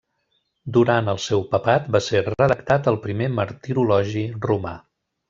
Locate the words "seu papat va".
1.25-2.01